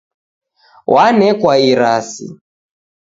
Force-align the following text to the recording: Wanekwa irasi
Wanekwa 0.93 1.53
irasi 1.69 2.27